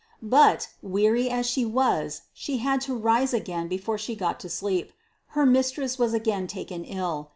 [0.23, 4.93] But, weary as she was, she had to rise again before she got to sleep.
[5.37, 7.29] Her mistress was again taken ill.